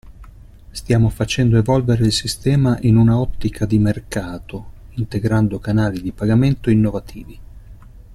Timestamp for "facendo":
1.09-1.59